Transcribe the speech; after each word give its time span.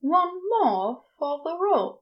One 0.00 0.40
more 0.48 1.04
for 1.18 1.40
the 1.44 1.58
road. 1.58 2.00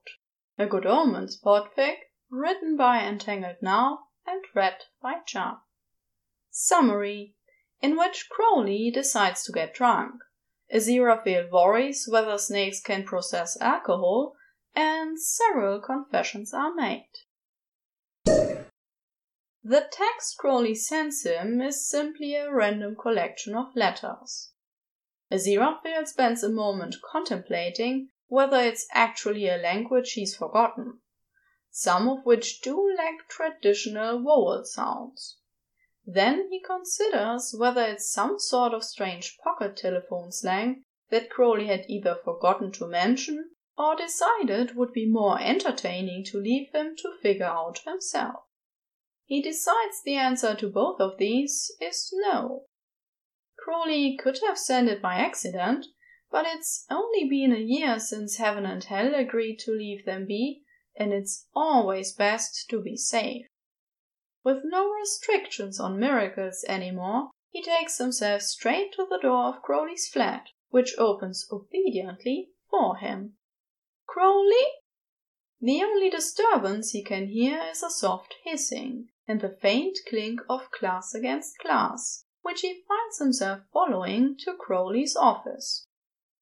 A 0.57 0.65
Good 0.65 0.85
Omens 0.85 1.39
podfic, 1.41 1.95
written 2.29 2.77
by 2.77 2.99
entanglednow 2.99 3.97
and 4.25 4.43
read 4.53 4.83
by 5.01 5.15
Jar. 5.25 5.61
Summary 6.49 7.35
in 7.81 7.97
which 7.97 8.29
Crowley 8.29 8.91
decides 8.91 9.43
to 9.43 9.51
get 9.51 9.73
drunk. 9.73 10.15
Aziraphale 10.73 11.51
worries 11.51 12.07
whether 12.09 12.37
snakes 12.37 12.81
can 12.81 13.03
process 13.03 13.59
alcohol, 13.59 14.35
and 14.75 15.19
several 15.21 15.79
confessions 15.79 16.53
are 16.53 16.73
made. 16.73 17.09
The 18.25 19.87
text 19.91 20.37
Crowley 20.37 20.75
sends 20.75 21.25
him 21.25 21.59
is 21.61 21.89
simply 21.89 22.35
a 22.35 22.53
random 22.53 22.95
collection 22.95 23.55
of 23.55 23.75
letters. 23.75 24.51
Aziraphale 25.31 26.07
spends 26.07 26.43
a 26.43 26.49
moment 26.49 26.97
contemplating 27.01 28.09
whether 28.27 28.57
it's 28.57 28.87
actually 28.91 29.47
a 29.47 29.57
language 29.57 30.11
he's 30.13 30.35
forgotten, 30.35 30.99
some 31.71 32.07
of 32.07 32.25
which 32.25 32.61
do 32.61 32.93
lack 32.95 33.27
traditional 33.27 34.21
vowel 34.21 34.63
sounds. 34.65 35.37
Then 36.05 36.47
he 36.51 36.61
considers 36.61 37.55
whether 37.57 37.81
it's 37.81 38.11
some 38.11 38.37
sort 38.37 38.73
of 38.73 38.83
strange 38.83 39.37
pocket 39.43 39.77
telephone 39.77 40.31
slang 40.31 40.83
that 41.09 41.31
Crowley 41.31 41.65
had 41.65 41.85
either 41.89 42.15
forgotten 42.23 42.71
to 42.73 42.85
mention 42.85 43.54
or 43.77 43.95
decided 43.95 44.75
would 44.75 44.93
be 44.93 45.05
more 45.05 45.39
entertaining 45.41 46.23
to 46.23 46.37
leave 46.37 46.69
him 46.73 46.95
to 46.95 47.17
figure 47.21 47.45
out 47.45 47.79
himself. 47.79 48.43
He 49.25 49.41
decides 49.41 50.01
the 50.03 50.15
answer 50.15 50.55
to 50.55 50.69
both 50.69 51.01
of 51.01 51.17
these 51.17 51.71
is 51.81 52.13
no. 52.13 52.65
Crowley 53.57 54.17
could 54.21 54.39
have 54.45 54.57
sent 54.57 54.87
it 54.87 55.01
by 55.01 55.15
accident, 55.15 55.87
but 56.31 56.45
it's 56.45 56.85
only 56.89 57.27
been 57.27 57.51
a 57.51 57.59
year 57.59 57.99
since 57.99 58.37
Heaven 58.37 58.65
and 58.65 58.83
Hell 58.83 59.15
agreed 59.15 59.57
to 59.59 59.71
leave 59.71 60.05
them 60.05 60.25
be, 60.25 60.63
and 60.95 61.11
it's 61.11 61.47
always 61.55 62.13
best 62.13 62.69
to 62.69 62.81
be 62.81 62.95
safe. 62.95 63.47
With 64.43 64.61
no 64.63 64.89
restrictions 64.91 65.79
on 65.79 65.99
miracles 65.99 66.63
anymore, 66.67 67.31
he 67.49 67.63
takes 67.63 67.97
himself 67.97 68.43
straight 68.43 68.93
to 68.93 69.07
the 69.09 69.17
door 69.17 69.45
of 69.45 69.63
Crowley's 69.63 70.07
flat, 70.07 70.49
which 70.69 70.93
opens 70.97 71.47
obediently 71.51 72.49
for 72.69 72.97
him. 72.97 73.37
Crowley? 74.17 74.65
The 75.59 75.83
only 75.83 76.09
disturbance 76.09 76.91
he 76.91 77.03
can 77.03 77.27
hear 77.27 77.61
is 77.69 77.83
a 77.83 77.89
soft 77.89 78.35
hissing 78.45 79.09
and 79.27 79.41
the 79.41 79.49
faint 79.49 79.99
clink 80.07 80.39
of 80.47 80.71
glass 80.79 81.13
against 81.13 81.59
glass, 81.59 82.23
which 82.41 82.61
he 82.61 82.85
finds 82.87 83.19
himself 83.19 83.63
following 83.73 84.37
to 84.37 84.53
Crowley's 84.53 85.17
office. 85.17 85.87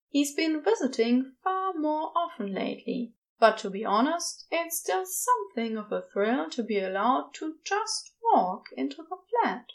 He's 0.10 0.36
been 0.36 0.62
visiting 0.62 1.34
far 1.44 1.74
more 1.74 2.12
often 2.16 2.54
lately, 2.54 3.16
but 3.40 3.58
to 3.58 3.72
be 3.72 3.84
honest, 3.84 4.46
it's 4.52 4.78
still 4.78 5.08
something 5.08 5.76
of 5.76 5.92
a 5.92 6.04
thrill 6.14 6.52
to 6.52 6.62
be 6.62 6.78
allowed 6.78 7.34
to 7.38 7.56
just 7.66 8.14
walk 8.24 8.66
into 8.78 8.98
the 8.98 9.18
flat. 9.42 9.66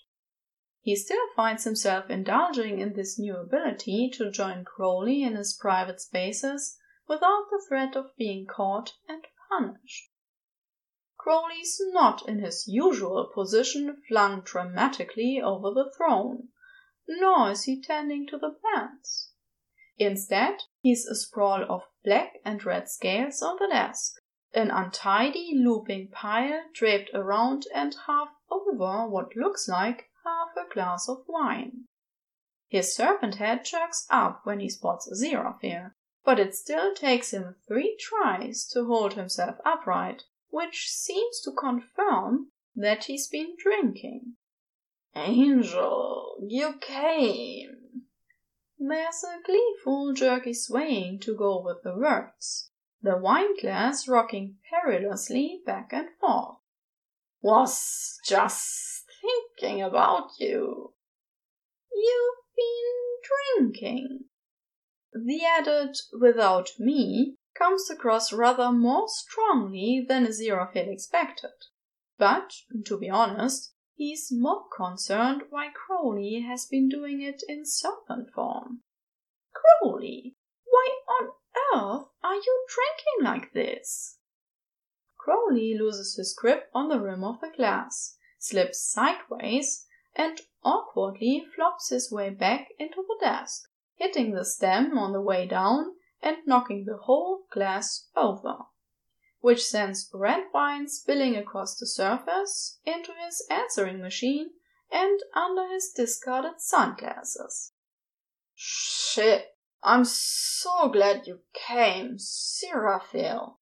He 0.81 0.95
still 0.95 1.27
finds 1.35 1.65
himself 1.65 2.11
indulging 2.11 2.79
in 2.79 2.93
this 2.93 3.19
new 3.19 3.37
ability 3.37 4.09
to 4.19 4.31
join 4.31 4.65
Crowley 4.65 5.25
in 5.25 5.35
his 5.35 5.53
private 5.53 6.01
spaces 6.01 6.79
without 7.09 7.47
the 7.51 7.63
threat 7.67 7.97
of 7.97 8.15
being 8.17 8.47
caught 8.47 8.95
and 9.09 9.27
punished. 9.49 10.11
Crowley's 11.17 11.81
not 11.93 12.29
in 12.29 12.39
his 12.39 12.69
usual 12.69 13.31
position 13.35 14.03
flung 14.09 14.43
dramatically 14.43 15.41
over 15.43 15.73
the 15.73 15.91
throne, 15.97 16.49
nor 17.09 17.51
is 17.51 17.65
he 17.65 17.81
tending 17.81 18.27
to 18.27 18.39
the 18.39 18.51
plants. 18.51 19.33
Instead, 19.97 20.63
he's 20.81 21.07
a 21.07 21.15
sprawl 21.15 21.65
of 21.69 21.83
black 22.05 22.35
and 22.45 22.65
red 22.65 22.89
scales 22.89 23.43
on 23.43 23.57
the 23.59 23.69
desk, 23.69 24.15
an 24.55 24.71
untidy 24.71 25.53
looping 25.57 26.09
pile 26.09 26.63
draped 26.73 27.11
around 27.13 27.67
and 27.75 27.97
half 28.07 28.29
over 28.51 29.09
what 29.09 29.35
looks 29.35 29.67
like 29.69 30.09
half 30.25 30.49
a 30.57 30.73
glass 30.73 31.09
of 31.09 31.25
wine. 31.27 31.87
His 32.69 32.95
serpent 32.95 33.37
head 33.37 33.65
jerks 33.65 34.07
up 34.11 34.43
when 34.45 34.61
he 34.61 34.69
spots 34.69 35.11
Aziraphale, 35.11 35.93
but 36.25 36.39
it 36.39 36.55
still 36.55 36.95
takes 36.95 37.33
him 37.33 37.57
three 37.67 37.97
tries 37.99 38.67
to 38.69 38.85
hold 38.85 39.15
himself 39.15 39.57
upright, 39.65 40.25
which 40.51 40.91
seems 40.91 41.41
to 41.41 41.53
confirm 41.53 42.51
that 42.75 43.05
he's 43.05 43.29
been 43.29 43.55
drinking. 43.59 44.35
Angel, 45.15 46.37
you 46.47 46.75
came. 46.81 48.05
There's 48.79 49.25
a 49.25 49.43
gleeful, 49.45 50.13
jerky 50.15 50.55
swaying 50.55 51.21
to 51.21 51.35
go 51.35 51.61
with 51.61 51.83
the 51.83 51.97
words, 51.97 52.71
the 53.03 53.17
wine 53.17 53.59
glass 53.61 54.07
rocking 54.07 54.59
perilously 54.71 55.63
back 55.67 55.93
and 55.93 56.09
forth. 56.21 56.59
Was 57.43 58.19
just 58.25 59.05
thinking 59.21 59.83
about 59.83 60.31
you. 60.39 60.93
You've 61.93 62.37
been 62.57 63.71
drinking. 63.73 64.25
The 65.13 65.45
added 65.45 65.97
without 66.13 66.71
me 66.79 67.37
comes 67.55 67.91
across 67.91 68.33
rather 68.33 68.71
more 68.73 69.09
strongly 69.09 70.05
than 70.07 70.27
Aziraphale 70.27 70.93
expected. 70.93 71.53
But, 72.19 72.53
to 72.87 72.99
be 72.99 73.09
honest, 73.09 73.73
He's 73.99 74.31
more 74.31 74.63
concerned 74.69 75.43
why 75.51 75.71
Crowley 75.71 76.45
has 76.47 76.67
been 76.67 76.89
doing 76.89 77.21
it 77.21 77.43
in 77.49 77.67
serpent 77.67 78.31
form. 78.33 78.85
Crowley, 79.53 80.37
why 80.65 81.01
on 81.09 81.33
earth 81.75 82.09
are 82.23 82.37
you 82.37 82.67
drinking 82.69 83.25
like 83.25 83.53
this? 83.55 84.21
Crowley 85.17 85.77
loses 85.77 86.15
his 86.15 86.33
grip 86.33 86.71
on 86.73 86.89
the 86.89 87.01
rim 87.01 87.25
of 87.25 87.41
the 87.41 87.51
glass, 87.51 88.17
slips 88.39 88.81
sideways, 88.81 89.85
and 90.15 90.43
awkwardly 90.63 91.45
flops 91.57 91.89
his 91.89 92.13
way 92.13 92.31
back 92.31 92.69
into 92.79 93.03
the 93.03 93.19
desk, 93.21 93.68
hitting 93.99 94.33
the 94.33 94.45
stem 94.45 94.97
on 94.97 95.13
the 95.13 95.21
way 95.21 95.47
down 95.47 95.95
and 96.23 96.39
knocking 96.47 96.85
the 96.85 96.97
whole 96.97 97.45
glass 97.53 98.09
over 98.17 98.65
which 99.41 99.65
sends 99.65 100.11
red 100.13 100.45
wine 100.53 100.89
spilling 100.89 101.37
across 101.37 101.77
the 101.77 101.87
surface 101.87 102.79
into 102.85 103.13
his 103.25 103.47
answering 103.51 104.01
machine 104.01 104.51
and 104.91 105.21
under 105.35 105.69
his 105.69 105.93
discarded 105.95 106.59
sunglasses. 106.59 107.73
Shit! 108.55 109.47
I'm 109.83 110.05
so 110.05 110.89
glad 110.89 111.27
you 111.27 111.41
came, 111.55 112.17
Aziraphale. 112.17 113.59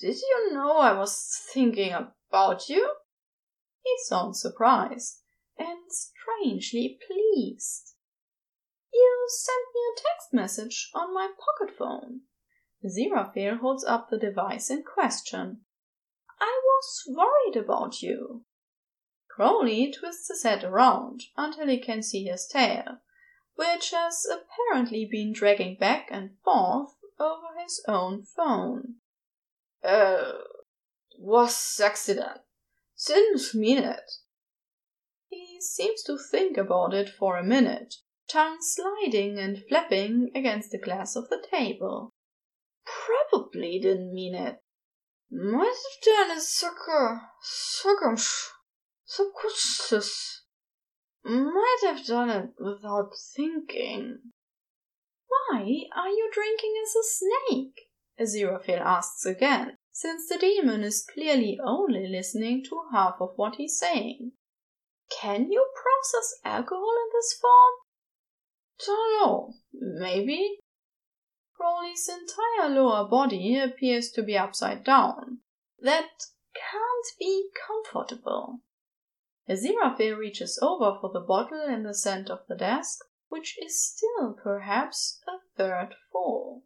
Did 0.00 0.16
you 0.16 0.54
know 0.54 0.78
I 0.78 0.94
was 0.94 1.38
thinking 1.52 1.92
about 1.92 2.68
you? 2.70 2.94
He 3.84 3.94
sounds 4.06 4.40
surprised 4.40 5.20
and 5.58 5.78
strangely 5.90 6.98
pleased. 7.06 7.91
You 8.92 9.26
sent 9.28 9.66
me 9.74 9.80
a 9.80 10.00
text 10.00 10.32
message 10.32 10.90
on 10.94 11.14
my 11.14 11.30
pocket 11.38 11.76
phone. 11.76 12.20
Aziraphale 12.84 13.58
holds 13.58 13.84
up 13.84 14.10
the 14.10 14.18
device 14.18 14.68
in 14.70 14.82
question. 14.82 15.62
I 16.40 16.60
was 16.64 17.04
worried 17.06 17.56
about 17.56 18.02
you. 18.02 18.44
Crowley 19.28 19.90
twists 19.90 20.28
his 20.28 20.42
head 20.42 20.62
around 20.62 21.22
until 21.36 21.68
he 21.68 21.78
can 21.78 22.02
see 22.02 22.24
his 22.24 22.46
tail, 22.46 22.98
which 23.54 23.92
has 23.92 24.26
apparently 24.26 25.08
been 25.10 25.32
dragging 25.32 25.76
back 25.76 26.08
and 26.10 26.36
forth 26.44 26.94
over 27.18 27.58
his 27.62 27.82
own 27.88 28.24
phone. 28.24 28.96
Oh, 29.84 30.42
was 31.18 31.80
accident. 31.82 32.40
Didn't 33.06 33.54
mean 33.54 33.78
it. 33.78 34.10
He 35.30 35.60
seems 35.60 36.02
to 36.02 36.18
think 36.18 36.58
about 36.58 36.92
it 36.92 37.08
for 37.08 37.36
a 37.36 37.44
minute, 37.44 37.94
tongue 38.32 38.58
sliding 38.60 39.38
and 39.38 39.62
flapping 39.68 40.30
against 40.34 40.70
the 40.70 40.78
glass 40.78 41.16
of 41.16 41.28
the 41.28 41.44
table 41.50 42.12
probably 42.84 43.78
didn't 43.78 44.12
mean 44.12 44.34
it. 44.34 44.56
Might 45.30 45.64
have 45.66 46.04
done 46.04 46.36
it 46.36 46.42
sucker, 46.42 47.22
sucker, 47.42 48.16
subconscious. 49.04 50.44
Might 51.24 51.78
have 51.82 52.04
done 52.04 52.30
it 52.30 52.50
without 52.58 53.12
thinking. 53.34 54.18
Why 55.28 55.60
are 55.96 56.08
you 56.08 56.30
drinking 56.32 56.74
as 56.82 56.94
a 56.96 57.04
snake? 57.04 57.80
Aziraphale 58.20 58.80
asks 58.80 59.24
again, 59.24 59.76
since 59.92 60.28
the 60.28 60.38
demon 60.38 60.82
is 60.82 61.06
clearly 61.14 61.58
only 61.64 62.08
listening 62.08 62.64
to 62.64 62.82
half 62.92 63.14
of 63.20 63.30
what 63.36 63.56
he's 63.56 63.78
saying. 63.78 64.32
Can 65.20 65.50
you 65.50 65.66
process 65.74 66.34
alcohol 66.44 66.92
in 66.92 67.08
this 67.14 67.38
form? 67.40 67.81
Don't 68.84 69.20
know. 69.20 69.54
Maybe. 69.72 70.58
Crowley's 71.56 72.08
entire 72.08 72.68
lower 72.68 73.08
body 73.08 73.58
appears 73.58 74.10
to 74.12 74.22
be 74.22 74.36
upside 74.36 74.84
down. 74.84 75.38
That 75.80 76.10
can't 76.54 77.06
be 77.18 77.50
comfortable. 77.66 78.60
Aziraphale 79.48 80.16
reaches 80.16 80.58
over 80.62 80.98
for 81.00 81.10
the 81.12 81.20
bottle 81.20 81.62
in 81.62 81.82
the 81.82 81.94
center 81.94 82.32
of 82.32 82.46
the 82.48 82.54
desk, 82.54 83.00
which 83.28 83.58
is 83.60 83.82
still 83.82 84.32
perhaps 84.32 85.20
a 85.26 85.38
third 85.56 85.94
full. 86.10 86.62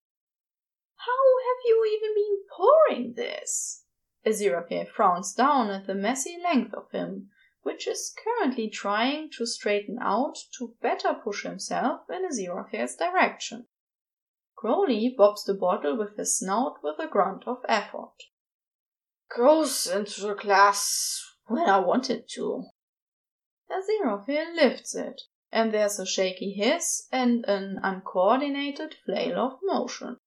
How 0.97 1.13
have 1.47 1.63
you 1.65 1.85
even 1.97 2.15
been 2.15 2.39
pouring 2.57 3.15
this? 3.15 3.85
Aziraphale 4.27 4.89
frowns 4.89 5.33
down 5.33 5.71
at 5.71 5.87
the 5.87 5.95
messy 5.95 6.39
length 6.43 6.75
of 6.75 6.91
him, 6.91 7.31
which 7.67 7.89
is 7.89 8.15
currently 8.23 8.71
trying 8.71 9.29
to 9.29 9.45
straighten 9.45 9.99
out 10.01 10.39
to 10.57 10.77
better 10.81 11.13
push 11.13 11.43
himself 11.43 12.03
in 12.09 12.23
Aziraphale's 12.25 12.95
direction. 12.95 13.67
Crowley 14.55 15.13
bobs 15.19 15.43
the 15.43 15.53
bottle 15.53 15.99
with 15.99 16.17
his 16.17 16.39
snout 16.39 16.77
with 16.85 16.95
a 17.01 17.09
grunt 17.09 17.43
of 17.45 17.59
effort. 17.69 18.15
Goes 19.37 19.89
into 19.89 20.21
the 20.21 20.35
glass 20.35 21.21
when 21.47 21.69
I 21.69 21.81
want 21.81 22.09
it 22.09 22.29
to. 22.35 22.67
Aziraphale 23.69 24.55
lifts 24.55 24.95
it, 24.95 25.23
and 25.51 25.75
there's 25.75 25.99
a 25.99 26.07
shaky 26.07 26.53
hiss 26.53 27.09
and 27.11 27.45
an 27.47 27.81
uncoordinated 27.83 28.95
flail 29.05 29.41
of 29.41 29.59
motion. 29.65 30.19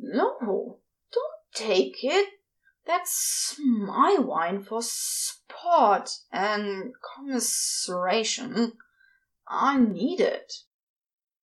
No, 0.00 0.80
don't 1.12 1.54
take 1.54 2.02
it. 2.02 2.39
That's 2.86 3.56
my 3.58 4.16
wine 4.18 4.62
for 4.62 4.82
sport 4.82 6.10
and 6.32 6.92
commiseration. 7.14 8.78
I 9.46 9.78
need 9.78 10.20
it. 10.20 10.52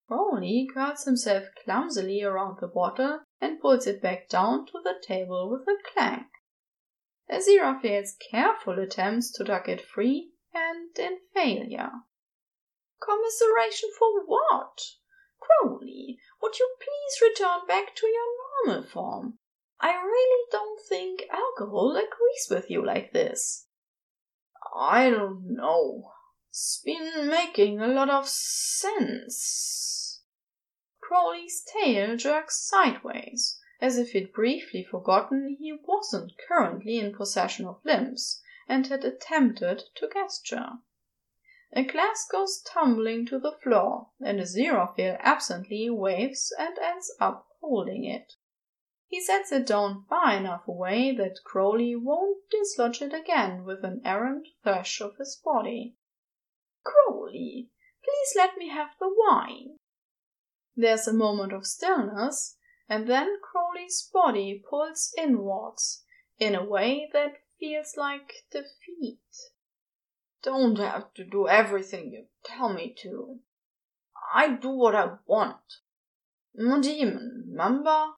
Crowley 0.08 0.68
curls 0.74 1.04
himself 1.04 1.46
clumsily 1.64 2.24
around 2.24 2.60
the 2.60 2.68
bottle 2.68 3.22
and 3.42 3.60
pulls 3.60 3.86
it 3.86 4.02
back 4.02 4.30
down 4.30 4.66
to 4.68 4.80
the 4.84 4.96
table 5.06 5.50
with 5.50 5.68
a 5.68 5.78
clank. 5.94 6.28
Aziraphale's 7.30 8.16
careful 8.32 8.80
attempts 8.80 9.32
to 9.34 9.44
tug 9.44 9.68
it 9.68 9.82
free 9.82 10.32
end 10.56 10.98
in 10.98 11.20
failure. 11.34 11.92
Commiseration 13.02 13.90
for 14.00 14.26
what? 14.26 14.82
Crowley, 15.40 16.18
would 16.42 16.58
you 16.58 16.76
please 16.80 17.30
return 17.30 17.68
back 17.68 17.94
to 17.96 18.08
your 18.08 18.66
normal 18.66 18.84
form? 18.90 19.40
I 19.80 19.94
really 19.96 20.46
don't 20.52 20.82
think 20.88 21.24
alcohol 21.30 21.96
agrees 21.96 22.48
with 22.50 22.70
you 22.70 22.84
like 22.86 23.14
this. 23.14 23.68
I 24.76 25.10
don't 25.10 25.56
know. 25.56 26.12
It's 26.50 26.82
been 26.84 27.28
making 27.28 27.80
a 27.80 27.88
lot 27.88 28.10
of 28.10 28.28
sense. 28.28 30.22
Crowley's 31.00 31.64
tail 31.64 32.18
jerks 32.18 32.60
sideways, 32.68 33.60
as 33.80 33.98
if 33.98 34.12
he'd 34.12 34.34
briefly 34.34 34.84
forgotten 34.84 35.56
he 35.60 35.72
wasn't 35.84 36.34
currently 36.48 36.98
in 36.98 37.16
possession 37.16 37.66
of 37.66 37.80
limbs 37.86 38.42
and 38.68 38.88
had 38.88 39.06
attempted 39.06 39.84
to 39.96 40.10
gesture. 40.10 40.80
A 41.74 41.84
glass 41.84 42.28
goes 42.32 42.62
tumbling 42.62 43.26
to 43.28 43.40
the 43.40 43.58
floor, 43.62 44.10
and 44.20 44.40
Aziraphale 44.40 45.18
absently 45.20 45.90
waves 45.90 46.52
and 46.58 46.78
ends 46.80 47.14
up 47.20 47.48
holding 47.62 48.04
it. 48.06 48.34
He 49.10 49.22
sets 49.22 49.54
it 49.54 49.66
down 49.66 50.06
far 50.10 50.36
enough 50.36 50.68
away 50.68 51.16
that 51.16 51.44
Crowley 51.46 51.96
won't 51.96 52.50
dislodge 52.50 53.02
it 53.02 53.14
again 53.14 53.64
with 53.64 53.86
an 53.86 54.02
errant 54.04 54.50
thresh 54.64 55.00
of 55.00 55.16
his 55.16 55.36
body. 55.38 55.96
Crowley, 56.84 57.70
please 58.04 58.34
let 58.36 58.58
me 58.58 58.68
have 58.68 58.92
the 59.00 59.10
wine. 59.10 59.78
There's 60.76 61.08
a 61.08 61.14
moment 61.14 61.54
of 61.54 61.66
stillness, 61.66 62.58
and 62.90 63.08
then 63.08 63.40
Crowley's 63.42 64.10
body 64.14 64.62
pulls 64.70 65.14
inwards 65.18 66.04
in 66.38 66.54
a 66.54 66.66
way 66.66 67.10
that 67.14 67.38
feels 67.60 67.96
like 67.96 68.46
defeat. 68.52 69.20
Don't 70.44 70.78
have 70.78 71.14
to 71.14 71.24
do 71.24 71.48
everything 71.48 72.12
you 72.12 72.26
tell 72.44 72.74
me 72.74 72.94
to. 73.04 73.40
I 74.34 74.50
do 74.50 74.70
what 74.70 74.96
I 74.96 75.16
want. 75.26 75.80
I'm 76.60 77.88
a? 77.88 78.17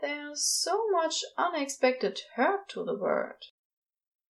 There's 0.00 0.44
so 0.44 0.88
much 0.90 1.24
unexpected 1.36 2.20
hurt 2.36 2.68
to 2.70 2.84
the 2.84 2.96
word. 2.96 3.44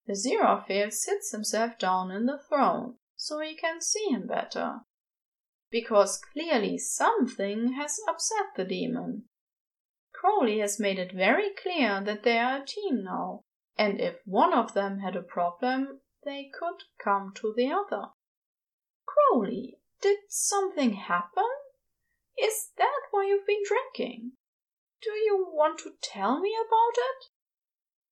Aziraphale 0.09 0.91
sits 0.91 1.31
himself 1.31 1.77
down 1.77 2.11
in 2.11 2.25
the 2.25 2.37
throne 2.37 2.97
so 3.15 3.39
he 3.39 3.55
can 3.55 3.79
see 3.79 4.09
him 4.09 4.27
better. 4.27 4.81
Because 5.69 6.19
clearly 6.33 6.77
something 6.77 7.73
has 7.73 8.01
upset 8.07 8.47
the 8.57 8.65
demon. 8.65 9.29
Crowley 10.11 10.59
has 10.59 10.79
made 10.79 10.99
it 10.99 11.13
very 11.13 11.51
clear 11.51 12.03
that 12.03 12.23
they 12.23 12.37
are 12.37 12.61
a 12.61 12.65
team 12.65 13.03
now, 13.03 13.45
and 13.77 14.01
if 14.01 14.17
one 14.25 14.53
of 14.53 14.73
them 14.73 14.99
had 14.99 15.15
a 15.15 15.21
problem, 15.21 16.01
they 16.25 16.51
could 16.53 16.83
come 17.01 17.31
to 17.35 17.53
the 17.55 17.71
other. 17.71 18.07
Crowley, 19.05 19.77
did 20.01 20.17
something 20.27 20.93
happen? 20.93 21.49
Is 22.37 22.71
that 22.77 23.01
why 23.11 23.27
you've 23.27 23.47
been 23.47 23.63
drinking? 23.65 24.33
Do 25.03 25.11
you 25.11 25.47
want 25.51 25.79
to 25.79 25.95
tell 26.01 26.39
me 26.39 26.55
about 26.55 26.97
it? 26.97 27.25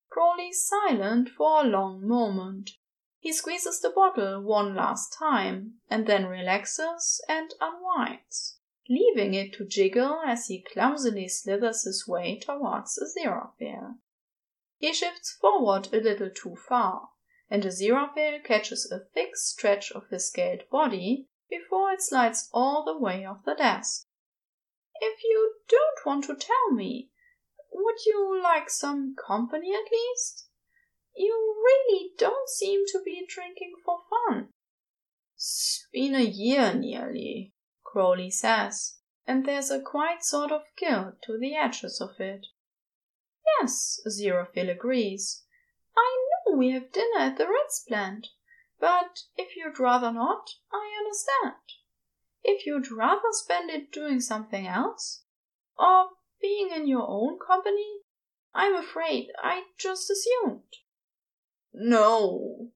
Crowley's 0.09 0.65
silent 0.65 1.29
for 1.29 1.61
a 1.61 1.67
long 1.67 2.07
moment. 2.07 2.71
He 3.19 3.31
squeezes 3.31 3.79
the 3.79 3.91
bottle 3.91 4.41
one 4.41 4.75
last 4.75 5.13
time, 5.13 5.81
and 5.89 6.07
then 6.07 6.25
relaxes 6.25 7.23
and 7.29 7.53
unwinds, 7.61 8.57
leaving 8.89 9.35
it 9.35 9.53
to 9.53 9.67
jiggle 9.67 10.21
as 10.25 10.47
he 10.47 10.63
clumsily 10.63 11.27
slithers 11.27 11.83
his 11.83 12.07
way 12.07 12.39
towards 12.39 12.97
Aziraphale. 12.97 13.99
He 14.77 14.91
shifts 14.91 15.33
forward 15.33 15.93
a 15.93 15.97
little 15.97 16.31
too 16.31 16.55
far, 16.55 17.09
and 17.51 17.63
Aziraphale 17.63 18.43
catches 18.43 18.91
a 18.91 19.05
thick 19.13 19.35
stretch 19.35 19.91
of 19.91 20.07
his 20.09 20.27
scaled 20.27 20.67
body 20.71 21.27
before 21.49 21.91
it 21.91 22.01
slides 22.01 22.49
all 22.51 22.83
the 22.83 22.97
way 22.97 23.25
off 23.25 23.45
the 23.45 23.53
desk. 23.53 24.07
If 25.01 25.23
you 25.23 25.55
don't 25.67 26.05
want 26.05 26.25
to 26.25 26.35
tell 26.35 26.71
me, 26.71 27.09
would 27.71 28.05
you 28.05 28.41
like 28.41 28.69
some 28.69 29.15
company 29.15 29.73
at 29.73 29.91
least? 29.91 30.47
You 31.15 31.55
really 31.63 32.11
don't 32.17 32.49
seem 32.49 32.85
to 32.87 33.01
be 33.03 33.25
drinking 33.27 33.75
for 33.85 33.99
fun. 34.09 34.49
It's 35.35 35.87
been 35.93 36.15
a 36.15 36.23
year 36.23 36.73
nearly, 36.73 37.53
Crowley 37.83 38.29
says, 38.29 38.97
and 39.25 39.45
there's 39.45 39.71
a 39.71 39.81
quiet 39.81 40.23
sort 40.23 40.51
of 40.51 40.63
guilt 40.77 41.21
to 41.23 41.37
the 41.37 41.55
edges 41.55 42.01
of 42.01 42.19
it. 42.19 42.47
Yes, 43.59 43.99
Aziraphale 44.05 44.71
agrees. 44.71 45.43
I 45.97 46.25
know 46.47 46.57
we 46.57 46.71
have 46.71 46.91
dinner 46.91 47.19
at 47.19 47.37
the 47.37 47.47
Ritz 47.47 47.83
plant, 47.87 48.27
but 48.79 49.23
if 49.37 49.55
you'd 49.55 49.79
rather 49.79 50.11
not, 50.11 50.55
I 50.71 50.93
understand. 50.99 51.55
If 52.43 52.65
you'd 52.65 52.91
rather 52.91 53.31
spend 53.31 53.69
it 53.69 53.91
doing 53.91 54.21
something 54.21 54.65
else, 54.65 55.23
or 55.77 56.09
being 56.41 56.69
in 56.71 56.87
your 56.87 57.05
own 57.07 57.37
company, 57.39 57.99
I'm 58.53 58.75
afraid 58.75 59.29
I 59.41 59.63
just 59.77 60.09
assumed. 60.09 60.77
No. 61.73 62.71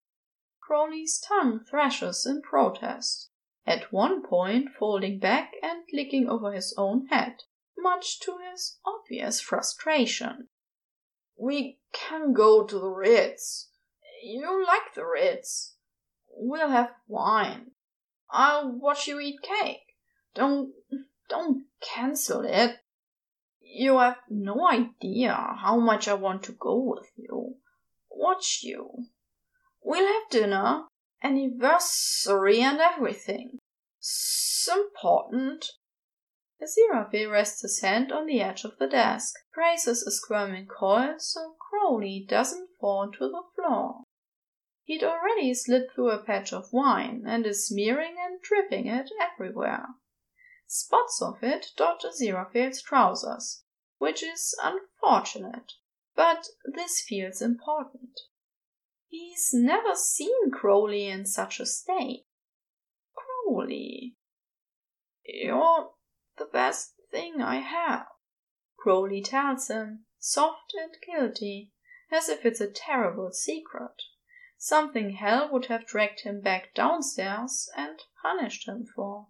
Crowley's 0.61 1.19
tongue 1.19 1.59
thrashes 1.69 2.25
in 2.25 2.41
protest, 2.41 3.29
at 3.65 3.91
one 3.91 4.21
point 4.23 4.69
folding 4.77 5.19
back 5.19 5.53
and 5.61 5.83
licking 5.91 6.29
over 6.29 6.53
his 6.53 6.73
own 6.77 7.07
head, 7.07 7.43
much 7.77 8.19
to 8.21 8.37
his 8.37 8.79
obvious 8.85 9.41
frustration. 9.41 10.49
We 11.37 11.79
can 11.91 12.33
go 12.33 12.63
to 12.65 12.79
the 12.79 12.89
Ritz. 12.89 13.69
You 14.23 14.65
like 14.65 14.93
the 14.93 15.05
Ritz. 15.05 15.75
We'll 16.29 16.69
have 16.69 16.91
wine. 17.07 17.72
I'll 18.29 18.71
watch 18.71 19.07
you 19.07 19.19
eat 19.19 19.41
cake. 19.41 19.95
Don't, 20.33 20.73
don't 21.29 21.65
cancel 21.81 22.43
it. 22.45 22.77
You 23.61 23.99
have 23.99 24.17
no 24.29 24.67
idea 24.67 25.33
how 25.33 25.79
much 25.79 26.07
I 26.07 26.13
want 26.13 26.43
to 26.43 26.51
go 26.51 26.79
with 26.79 27.09
you. 27.15 27.55
Watch 28.09 28.61
you. 28.63 29.05
We'll 29.81 30.07
have 30.07 30.29
dinner, 30.29 30.83
anniversary 31.23 32.61
and 32.61 32.79
everything. 32.79 33.59
It's 33.99 34.69
important. 34.71 35.65
Aziraphale 36.61 37.31
rests 37.31 37.61
his 37.61 37.81
hand 37.81 38.11
on 38.11 38.25
the 38.25 38.39
edge 38.39 38.63
of 38.63 38.77
the 38.77 38.87
desk, 38.87 39.35
raises 39.57 40.03
a 40.03 40.11
squirming 40.11 40.67
coil 40.67 41.15
so 41.17 41.55
Crowley 41.59 42.25
doesn't 42.27 42.69
fall 42.79 43.11
to 43.11 43.27
the 43.27 43.43
floor. 43.55 44.02
He'd 44.85 45.03
already 45.03 45.53
slid 45.53 45.91
through 45.91 46.09
a 46.09 46.23
patch 46.23 46.51
of 46.51 46.73
wine 46.73 47.23
and 47.25 47.45
is 47.45 47.67
smearing 47.67 48.15
and 48.19 48.41
dripping 48.41 48.87
it 48.87 49.09
everywhere. 49.19 49.87
Spots 50.67 51.21
of 51.21 51.41
it 51.41 51.67
dot 51.77 52.03
Aziraphale's 52.03 52.81
trousers, 52.81 53.63
which 53.97 54.21
is 54.21 54.53
unfortunate, 54.61 55.73
but 56.15 56.47
this 56.65 56.99
feels 56.99 57.41
important. 57.41 58.19
He's 59.07 59.51
never 59.53 59.95
seen 59.95 60.51
Crowley 60.51 61.07
in 61.07 61.25
such 61.25 61.59
a 61.59 61.65
state. 61.65 62.25
Crowley. 63.15 64.17
You're 65.23 65.91
the 66.37 66.45
best 66.45 66.95
thing 67.09 67.41
I 67.41 67.59
have, 67.59 68.07
Crowley 68.77 69.21
tells 69.21 69.69
him, 69.69 70.05
soft 70.19 70.73
and 70.73 70.93
guilty, 71.05 71.71
as 72.11 72.27
if 72.27 72.45
it's 72.45 72.59
a 72.59 72.69
terrible 72.69 73.31
secret, 73.31 74.01
something 74.63 75.09
hell 75.09 75.49
would 75.51 75.65
have 75.65 75.85
dragged 75.85 76.21
him 76.21 76.39
back 76.39 76.73
downstairs 76.73 77.69
and 77.75 78.01
punished 78.21 78.65
him 78.65 78.85
for. 78.95 79.27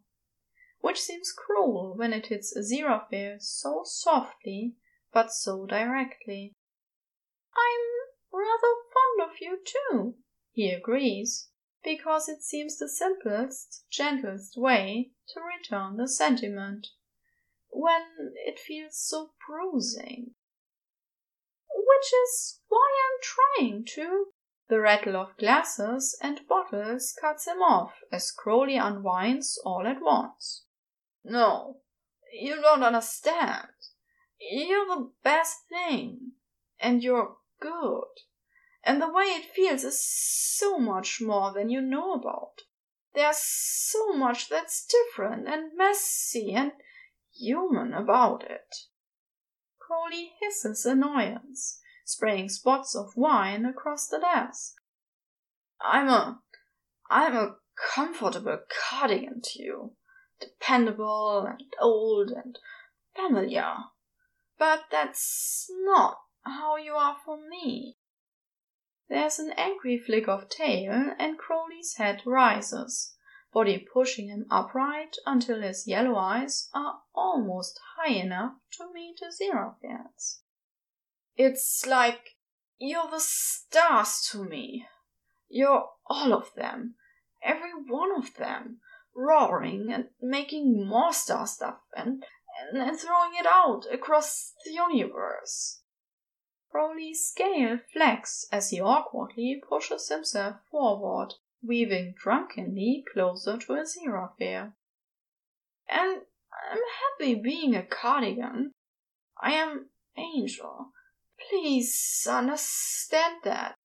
Which 0.81 1.01
seems 1.01 1.31
cruel 1.31 1.95
when 1.97 2.13
it 2.13 2.27
hits 2.27 2.55
Aziraphale 2.55 3.41
so 3.41 3.81
softly 3.83 4.75
but 5.11 5.31
so 5.31 5.65
directly. 5.65 6.53
I'm 7.55 7.81
rather 8.31 8.75
fond 8.93 9.31
of 9.31 9.41
you 9.41 9.59
too, 9.65 10.17
he 10.51 10.69
agrees, 10.69 11.49
because 11.83 12.29
it 12.29 12.43
seems 12.43 12.77
the 12.77 12.87
simplest, 12.87 13.85
gentlest 13.89 14.55
way 14.55 15.13
to 15.29 15.39
return 15.41 15.97
the 15.97 16.07
sentiment 16.07 16.89
when 17.71 18.35
it 18.45 18.59
feels 18.59 18.99
so 18.99 19.31
bruising. 19.47 20.35
Which 21.75 22.13
is 22.13 22.59
why 22.67 22.87
I'm 23.03 23.19
trying 23.23 23.85
to. 23.95 24.27
The 24.70 24.79
rattle 24.79 25.17
of 25.17 25.38
glasses 25.38 26.17
and 26.22 26.48
bottles 26.48 27.13
cuts 27.20 27.48
him 27.48 27.62
off 27.62 27.93
as 28.12 28.32
Crowley 28.32 28.77
unwinds 28.77 29.62
all 29.65 29.86
at 29.86 30.01
once. 30.01 30.63
No, 31.24 31.82
you 32.32 32.55
don't 32.62 32.84
understand. 32.84 33.67
You're 34.39 34.88
the 34.88 35.12
best 35.24 35.67
thing, 35.70 36.34
and 36.79 37.03
you're 37.03 37.38
good. 37.60 38.08
And 38.84 39.01
the 39.01 39.12
way 39.12 39.25
it 39.25 39.53
feels 39.53 39.84
is 39.84 40.03
so 40.03 40.77
much 40.77 41.22
more 41.22 41.53
than 41.53 41.70
you 41.70 41.82
know 41.82 42.13
about. 42.13 42.62
There's 43.13 43.38
so 43.38 44.13
much 44.13 44.50
that's 44.50 44.86
different 44.86 45.48
and 45.48 45.77
messy 45.77 46.53
and 46.53 46.72
human 47.32 47.93
about 47.93 48.43
it. 48.43 48.75
Crowley 49.79 50.34
hisses 50.41 50.86
annoyance, 50.86 51.79
spraying 52.03 52.50
spots 52.50 52.95
of 52.95 53.15
wine 53.15 53.65
across 53.65 54.07
the 54.07 54.19
desk. 54.19 54.75
I'm 55.81 56.07
a 56.07 56.41
I'm 57.10 57.36
a 57.36 57.55
comfortable 57.93 58.60
cardigan 58.69 59.41
to 59.41 59.63
you, 59.63 59.95
dependable 60.39 61.45
and 61.45 61.63
old 61.79 62.31
and 62.31 62.57
familiar. 63.15 63.75
But 64.57 64.86
that's 64.91 65.67
not 65.69 66.19
how 66.43 66.77
you 66.77 66.93
are 66.93 67.17
for 67.25 67.38
me. 67.38 67.98
There's 69.10 69.39
an 69.39 69.51
angry 69.57 69.98
flick 69.98 70.27
of 70.27 70.50
tail, 70.50 71.13
and 71.19 71.38
Crowley's 71.38 71.95
head 71.95 72.22
rises, 72.25 73.15
body 73.51 73.77
pushing 73.93 74.29
him 74.29 74.45
upright 74.50 75.17
until 75.25 75.62
his 75.62 75.88
yellow 75.88 76.15
eyes 76.15 76.69
are 76.74 77.01
almost 77.13 77.79
high 77.95 78.13
enough 78.13 78.53
to 78.72 78.91
meet 78.93 79.19
Aziraphale's. 79.22 80.42
It's 81.35 81.85
like 81.85 82.37
you're 82.79 83.09
the 83.09 83.19
stars 83.19 84.27
to 84.31 84.43
me. 84.43 84.87
You're 85.49 85.89
all 86.07 86.33
of 86.33 86.53
them, 86.55 86.95
every 87.41 87.71
one 87.71 88.11
of 88.15 88.35
them, 88.35 88.79
roaring 89.15 89.91
and 89.91 90.09
making 90.21 90.87
more 90.87 91.13
star 91.13 91.47
stuff 91.47 91.79
and, 91.95 92.25
and, 92.59 92.81
and 92.81 92.99
throwing 92.99 93.35
it 93.35 93.45
out 93.45 93.85
across 93.91 94.53
the 94.65 94.71
universe. 94.71 95.81
Crowley's 96.71 97.25
scale 97.25 97.79
flex 97.91 98.47
as 98.51 98.71
he 98.71 98.81
awkwardly 98.81 99.61
pushes 99.67 100.09
himself 100.09 100.55
forward 100.71 101.35
weaving 101.65 102.13
drunkenly 102.17 103.05
closer 103.13 103.57
to 103.57 103.75
his 103.75 103.97
Aziraphale. 103.97 104.73
And 105.87 106.21
I'm 106.71 106.81
happy 107.19 107.35
being 107.35 107.75
a 107.75 107.83
cardigan. 107.83 108.71
I 109.41 109.53
am 109.53 109.89
Angel. 110.17 110.91
Please 111.50 112.27
understand 112.29 113.38
that. 113.43 113.75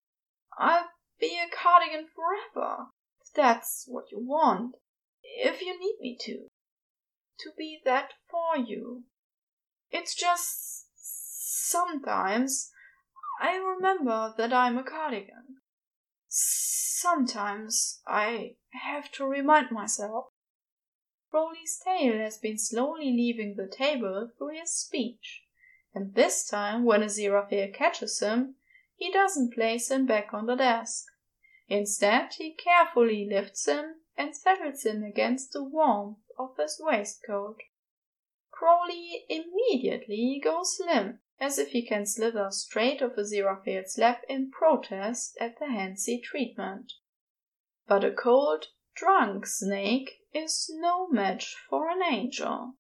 I'll 0.58 0.88
be 1.20 1.38
a 1.38 1.54
cardigan 1.54 2.08
forever. 2.14 2.86
If 3.20 3.32
that's 3.34 3.84
what 3.88 4.10
you 4.10 4.18
want. 4.20 4.76
If 5.22 5.60
you 5.60 5.78
need 5.78 5.96
me 6.00 6.16
to. 6.20 6.48
To 7.40 7.50
be 7.56 7.80
that 7.84 8.14
for 8.30 8.56
you. 8.56 9.04
It's 9.90 10.14
just 10.14 10.86
sometimes 10.96 12.70
I 13.40 13.56
remember 13.56 14.34
that 14.36 14.52
I'm 14.52 14.78
a 14.78 14.82
cardigan. 14.82 15.58
Sometimes 16.28 18.00
I 18.06 18.56
have 18.72 19.10
to 19.12 19.24
remind 19.24 19.70
myself. 19.70 20.26
Crowley's 21.30 21.78
tail 21.84 22.18
has 22.18 22.38
been 22.38 22.58
slowly 22.58 23.12
leaving 23.12 23.54
the 23.54 23.68
table 23.68 24.30
through 24.36 24.58
his 24.58 24.74
speech, 24.74 25.44
and 25.98 26.14
this 26.14 26.46
time 26.46 26.84
when 26.84 27.02
Aziraphale 27.02 27.74
catches 27.74 28.20
him, 28.20 28.54
he 28.94 29.10
doesn't 29.10 29.52
place 29.52 29.90
him 29.90 30.06
back 30.06 30.32
on 30.32 30.46
the 30.46 30.54
desk. 30.54 31.06
Instead, 31.66 32.34
he 32.34 32.54
carefully 32.54 33.28
lifts 33.28 33.66
him 33.66 33.96
and 34.16 34.36
settles 34.36 34.84
him 34.84 35.02
against 35.02 35.52
the 35.52 35.64
warmth 35.64 36.18
of 36.38 36.56
his 36.56 36.80
waistcoat. 36.80 37.56
Crowley 38.52 39.24
immediately 39.28 40.40
goes 40.42 40.80
limp 40.86 41.18
as 41.40 41.58
if 41.58 41.70
he 41.70 41.84
can 41.84 42.06
slither 42.06 42.48
straight 42.52 43.02
off 43.02 43.16
Aziraphale's 43.16 43.98
lap 43.98 44.22
in 44.28 44.52
protest 44.52 45.36
at 45.40 45.58
the 45.58 45.64
handsy 45.64 46.22
treatment. 46.22 46.92
But 47.88 48.04
a 48.04 48.12
cold, 48.12 48.66
drunk 48.94 49.46
snake 49.46 50.20
is 50.32 50.70
no 50.72 51.08
match 51.08 51.56
for 51.68 51.90
an 51.90 52.04
angel. 52.04 52.74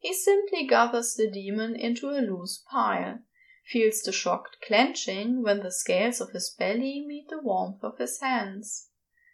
He 0.00 0.14
simply 0.14 0.64
gathers 0.64 1.14
the 1.14 1.28
demon 1.28 1.74
into 1.74 2.10
a 2.10 2.22
loose 2.22 2.62
pile, 2.70 3.18
feels 3.64 4.00
the 4.00 4.12
shocked 4.12 4.58
clenching 4.66 5.42
when 5.42 5.60
the 5.60 5.72
scales 5.72 6.20
of 6.20 6.30
his 6.30 6.50
belly 6.50 7.04
meet 7.04 7.28
the 7.28 7.40
warmth 7.40 7.82
of 7.82 7.98
his 7.98 8.20
hands, 8.20 8.90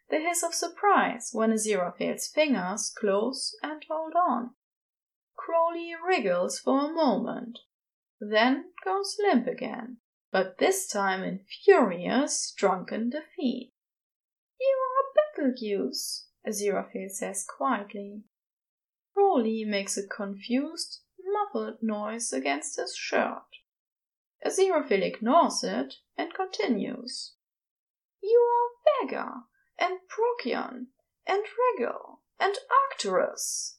the 0.08 0.20
hiss 0.20 0.42
of 0.42 0.54
surprise 0.54 1.30
when 1.32 1.50
Aziraphale's 1.50 2.28
fingers 2.28 2.90
close 2.98 3.54
and 3.62 3.84
hold 3.88 4.14
on. 4.14 4.54
Crowley 5.36 5.94
wriggles 6.02 6.58
for 6.58 6.86
a 6.86 6.92
moment, 6.92 7.58
then 8.18 8.72
goes 8.84 9.18
limp 9.18 9.46
again, 9.46 9.98
but 10.30 10.58
this 10.58 10.88
time 10.88 11.22
in 11.22 11.44
furious, 11.64 12.52
drunken 12.56 13.10
defeat. 13.10 13.72
You 14.58 14.78
are 14.80 15.00
a 15.00 15.52
Betelgeuse, 15.52 16.26
Aziraphale 16.46 17.10
says 17.10 17.44
quietly. 17.44 18.22
Crowley 19.14 19.64
makes 19.64 19.96
a 19.96 20.06
confused, 20.06 21.00
muffled 21.24 21.82
noise 21.82 22.32
against 22.32 22.76
his 22.76 22.96
shirt. 22.96 23.44
Aziraphale 24.44 25.02
ignores 25.02 25.62
it 25.62 25.94
and 26.16 26.34
continues. 26.34 27.34
You 28.20 28.38
are 28.38 29.06
Vega, 29.06 29.44
and 29.78 30.00
Procyon, 30.08 30.88
and 31.26 31.44
Rigel, 31.78 32.22
and 32.40 32.54
Arcturus. 32.90 33.78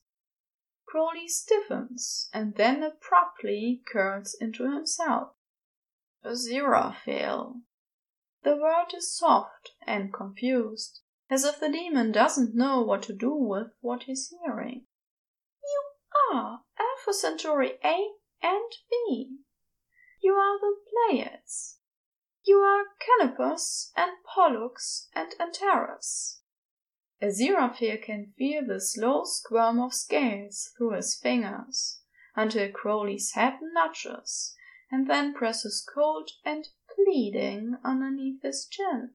Crowley 0.87 1.27
stiffens 1.27 2.29
and 2.33 2.55
then 2.55 2.81
abruptly 2.81 3.81
curls 3.91 4.35
into 4.39 4.71
himself. 4.71 5.33
Aziraphale. 6.23 7.61
The 8.43 8.55
word 8.55 8.93
is 8.95 9.15
soft 9.15 9.71
and 9.85 10.13
confused, 10.13 11.01
as 11.29 11.43
if 11.43 11.59
the 11.59 11.69
demon 11.69 12.11
doesn't 12.11 12.55
know 12.55 12.81
what 12.81 13.03
to 13.03 13.13
do 13.13 13.33
with 13.33 13.73
what 13.81 14.03
he's 14.03 14.33
hearing. 14.41 14.84
Ah, 16.31 16.37
are 16.37 16.61
Alpha 16.79 17.13
Centauri 17.13 17.73
A 17.83 18.13
and 18.41 18.71
B. 18.89 19.37
You 20.21 20.33
are 20.33 20.59
the 20.59 20.75
Pleiades. 20.89 21.77
You 22.43 22.57
are 22.57 22.85
Canopus 22.99 23.91
and 23.95 24.11
Pollux 24.23 25.07
and 25.13 25.35
Antares. 25.39 26.41
A 27.21 27.27
Aziraphale 27.27 28.01
can 28.01 28.33
feel 28.37 28.65
the 28.65 28.81
slow 28.81 29.23
squirm 29.25 29.79
of 29.79 29.93
scales 29.93 30.71
through 30.75 30.93
his 30.93 31.15
fingers, 31.15 32.01
until 32.35 32.71
Crowley's 32.71 33.33
head 33.33 33.59
nudges, 33.61 34.55
and 34.89 35.07
then 35.07 35.33
presses 35.33 35.87
cold 35.93 36.31
and 36.43 36.69
pleading 36.95 37.77
underneath 37.83 38.41
his 38.41 38.65
chin. 38.65 39.13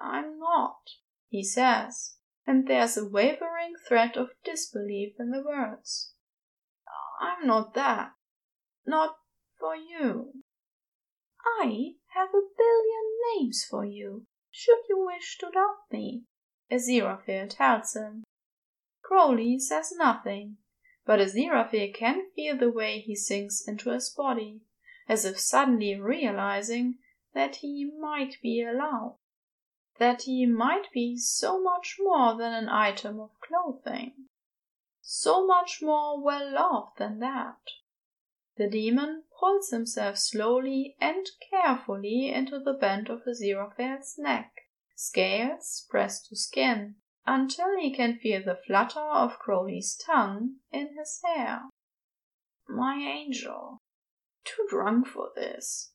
I'm 0.00 0.38
not, 0.38 0.90
he 1.28 1.42
says, 1.42 2.14
and 2.46 2.68
there's 2.68 2.96
a 2.96 3.08
wavering 3.08 3.74
thread 3.88 4.16
of 4.16 4.30
disbelief 4.44 5.16
in 5.18 5.30
the 5.30 5.42
words. 5.42 6.12
I'm 7.20 7.46
not 7.46 7.74
that. 7.74 8.12
Not 8.86 9.16
for 9.58 9.74
you. 9.74 10.32
I 11.60 11.94
have 12.14 12.28
a 12.30 12.48
billion 12.56 13.04
names 13.34 13.64
for 13.68 13.84
you, 13.84 14.26
should 14.50 14.80
you 14.88 15.04
wish 15.04 15.38
to 15.38 15.50
doubt 15.50 15.90
me. 15.90 16.24
Aziraphale 16.70 17.48
tells 17.48 17.94
him. 17.94 18.24
Crowley 19.02 19.58
says 19.58 19.92
nothing, 19.96 20.58
but 21.06 21.20
Aziraphale 21.20 21.94
can 21.94 22.30
feel 22.36 22.56
the 22.56 22.70
way 22.70 23.00
he 23.00 23.16
sinks 23.16 23.66
into 23.66 23.90
his 23.90 24.10
body, 24.10 24.60
as 25.08 25.24
if 25.24 25.40
suddenly 25.40 25.98
realizing 25.98 26.98
that 27.32 27.56
he 27.56 27.90
might 27.98 28.36
be 28.42 28.62
allowed, 28.62 29.16
that 29.98 30.22
he 30.22 30.44
might 30.44 30.92
be 30.92 31.16
so 31.16 31.62
much 31.62 31.96
more 31.98 32.36
than 32.36 32.52
an 32.52 32.68
item 32.68 33.18
of 33.18 33.30
clothing, 33.40 34.27
so 35.10 35.46
much 35.46 35.80
more 35.80 36.22
well 36.22 36.52
loved 36.52 36.98
than 36.98 37.18
that. 37.18 37.56
The 38.58 38.68
demon 38.68 39.22
pulls 39.40 39.70
himself 39.70 40.18
slowly 40.18 40.96
and 41.00 41.26
carefully 41.50 42.30
into 42.30 42.58
the 42.58 42.74
bend 42.74 43.08
of 43.08 43.22
Aziraphale's 43.26 44.18
neck, 44.18 44.52
scales 44.94 45.86
pressed 45.88 46.26
to 46.26 46.36
skin, 46.36 46.96
until 47.26 47.78
he 47.78 47.90
can 47.90 48.18
feel 48.18 48.44
the 48.44 48.60
flutter 48.66 49.00
of 49.00 49.38
Crowley's 49.38 49.96
tongue 49.96 50.56
in 50.70 50.94
his 50.98 51.22
hair. 51.24 51.62
My 52.68 52.96
angel, 52.96 53.78
too 54.44 54.66
drunk 54.68 55.06
for 55.06 55.30
this. 55.34 55.92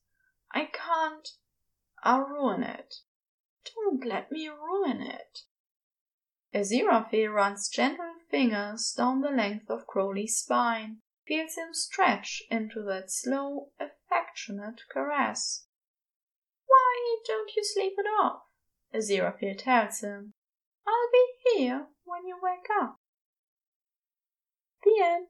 I 0.51 0.65
can't. 0.65 1.29
I'll 2.03 2.21
ruin 2.21 2.63
it. 2.63 2.95
Don't 3.75 4.03
let 4.03 4.31
me 4.31 4.49
ruin 4.49 5.01
it. 5.01 5.41
Aziraphale 6.53 7.33
runs 7.33 7.67
gentle 7.67 8.13
fingers 8.29 8.93
down 8.95 9.21
the 9.21 9.31
length 9.31 9.71
of 9.71 9.87
Crowley's 9.87 10.37
spine, 10.37 10.97
feels 11.27 11.55
him 11.55 11.73
stretch 11.73 12.43
into 12.51 12.83
that 12.83 13.09
slow, 13.09 13.69
affectionate 13.79 14.81
caress. 14.91 15.65
Why 16.67 17.17
don't 17.25 17.51
you 17.55 17.63
sleep 17.63 17.93
it 17.97 18.05
off? 18.21 18.43
Aziraphale 18.93 19.57
tells 19.57 20.01
him. 20.01 20.33
I'll 20.87 21.11
be 21.11 21.57
here 21.57 21.87
when 22.03 22.27
you 22.27 22.37
wake 22.41 22.67
up. 22.81 22.99
The 24.83 25.01
end. 25.03 25.27